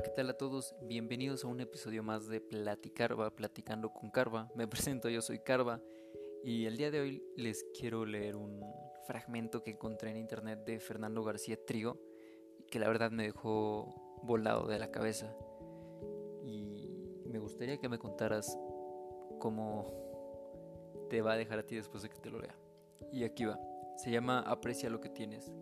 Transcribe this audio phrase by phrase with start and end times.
[0.00, 0.74] Hola, ¿qué tal a todos?
[0.80, 4.50] Bienvenidos a un episodio más de Platicarva, Platicando con Carva.
[4.54, 5.82] Me presento, yo soy Carva
[6.42, 8.62] y el día de hoy les quiero leer un
[9.06, 12.00] fragmento que encontré en internet de Fernando García Trigo
[12.70, 15.36] que la verdad me dejó volado de la cabeza.
[16.46, 16.88] Y
[17.26, 18.58] me gustaría que me contaras
[19.38, 19.84] cómo
[21.10, 22.56] te va a dejar a ti después de que te lo lea.
[23.12, 23.60] Y aquí va.
[23.98, 25.52] Se llama Aprecia lo que tienes.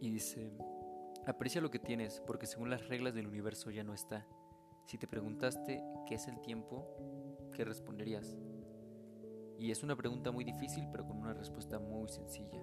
[0.00, 0.50] Y dice...
[1.26, 4.24] Aprecia lo que tienes, porque según las reglas del universo ya no está.
[4.84, 6.86] Si te preguntaste qué es el tiempo,
[7.52, 8.36] ¿qué responderías?
[9.58, 12.62] Y es una pregunta muy difícil, pero con una respuesta muy sencilla.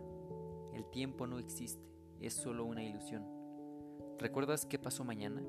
[0.73, 1.85] El tiempo no existe,
[2.21, 3.25] es solo una ilusión.
[4.17, 5.43] ¿Recuerdas qué pasó mañana?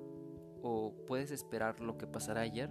[0.62, 2.71] ¿O puedes esperar lo que pasará ayer?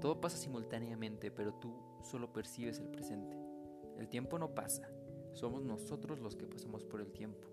[0.00, 3.36] Todo pasa simultáneamente, pero tú solo percibes el presente.
[3.98, 4.88] El tiempo no pasa,
[5.32, 7.48] somos nosotros los que pasamos por el tiempo.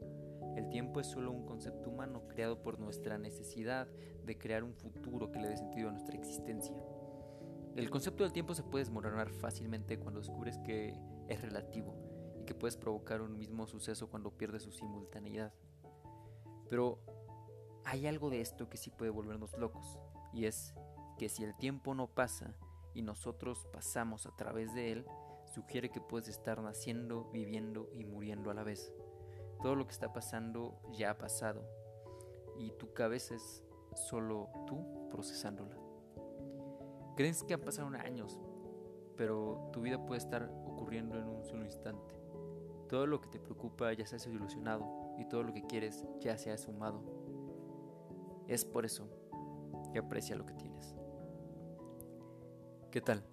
[0.55, 3.87] El tiempo es solo un concepto humano creado por nuestra necesidad
[4.25, 6.75] de crear un futuro que le dé sentido a nuestra existencia.
[7.75, 11.95] El concepto del tiempo se puede desmoronar fácilmente cuando descubres que es relativo
[12.39, 15.53] y que puedes provocar un mismo suceso cuando pierde su simultaneidad.
[16.69, 16.99] Pero
[17.85, 19.99] hay algo de esto que sí puede volvernos locos,
[20.33, 20.73] y es
[21.17, 22.55] que si el tiempo no pasa
[22.93, 25.05] y nosotros pasamos a través de él,
[25.45, 28.93] sugiere que puedes estar naciendo, viviendo y muriendo a la vez.
[29.61, 31.63] Todo lo que está pasando ya ha pasado
[32.57, 35.77] y tu cabeza es solo tú procesándola.
[37.15, 38.39] Crees que han pasado años,
[39.17, 42.15] pero tu vida puede estar ocurriendo en un solo instante.
[42.87, 46.37] Todo lo que te preocupa ya se ha solucionado y todo lo que quieres ya
[46.37, 47.03] se ha sumado.
[48.47, 49.09] Es por eso
[49.91, 50.95] que aprecia lo que tienes.
[52.91, 53.23] ¿Qué tal?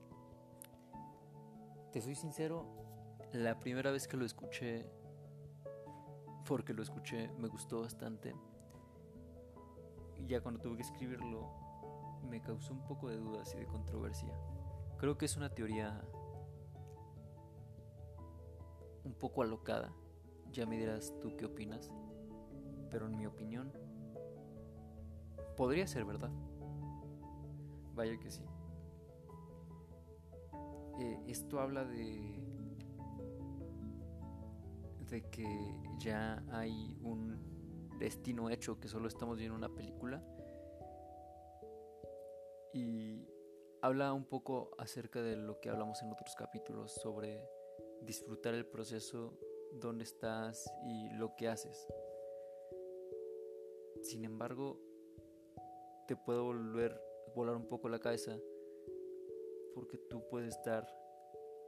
[1.92, 2.66] Te soy sincero,
[3.32, 4.90] la primera vez que lo escuché
[6.46, 8.34] porque lo escuché, me gustó bastante.
[10.16, 11.50] Y ya cuando tuve que escribirlo,
[12.28, 14.32] me causó un poco de dudas y de controversia.
[14.98, 16.00] Creo que es una teoría
[19.04, 19.92] un poco alocada.
[20.52, 21.90] Ya me dirás tú qué opinas.
[22.90, 23.72] Pero en mi opinión,
[25.56, 26.30] podría ser verdad.
[27.94, 28.42] Vaya que sí.
[30.98, 32.45] Eh, esto habla de
[35.10, 35.46] de que
[35.98, 37.38] ya hay un
[37.98, 40.22] destino hecho, que solo estamos viendo una película.
[42.72, 43.26] Y
[43.80, 47.40] habla un poco acerca de lo que hablamos en otros capítulos sobre
[48.02, 49.38] disfrutar el proceso,
[49.72, 51.86] dónde estás y lo que haces.
[54.02, 54.80] Sin embargo,
[56.06, 57.00] te puede volver
[57.36, 58.38] volar un poco la cabeza
[59.74, 60.86] porque tú puedes estar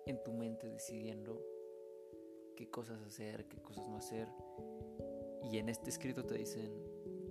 [0.06, 1.44] en tu mente decidiendo
[2.58, 4.28] qué cosas hacer, qué cosas no hacer.
[5.44, 6.72] Y en este escrito te dicen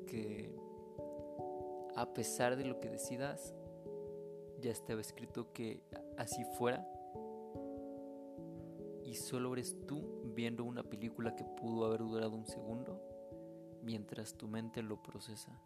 [0.07, 0.55] que
[1.97, 3.53] a pesar de lo que decidas,
[4.61, 5.83] ya estaba escrito que
[6.17, 6.87] así fuera.
[9.03, 13.01] Y solo eres tú viendo una película que pudo haber durado un segundo
[13.83, 15.61] mientras tu mente lo procesa.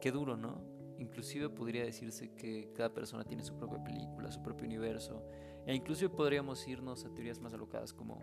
[0.00, 0.62] Qué duro, ¿no?
[1.02, 5.20] Inclusive podría decirse que cada persona tiene su propia película, su propio universo.
[5.66, 8.20] E inclusive podríamos irnos a teorías más alocadas como...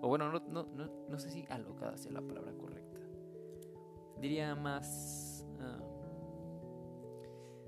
[0.00, 3.00] O bueno, no, no, no, no sé si alocada sea la palabra correcta.
[4.20, 5.44] Diría más...
[5.58, 5.96] Uh,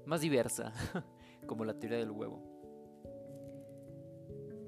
[0.07, 0.73] más diversa,
[1.47, 2.41] como la teoría del huevo.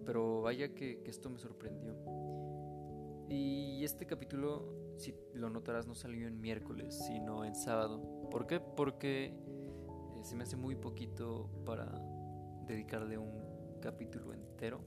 [0.04, 1.94] Pero vaya que, que esto me sorprendió.
[3.28, 8.28] Y este capítulo, si lo notarás, no salió en miércoles, sino en sábado.
[8.30, 8.58] ¿Por qué?
[8.58, 9.32] Porque
[10.20, 11.86] eh, se me hace muy poquito para
[12.66, 14.80] dedicarle un capítulo entero.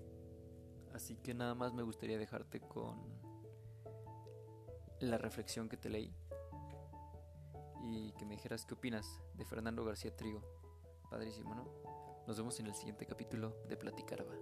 [0.94, 3.02] Así que nada más me gustaría dejarte con
[5.00, 6.14] la reflexión que te leí
[7.82, 10.42] y que me dijeras qué opinas de Fernando García Trigo.
[11.10, 11.66] Padrísimo, ¿no?
[12.28, 14.34] Nos vemos en el siguiente capítulo de Platicarva.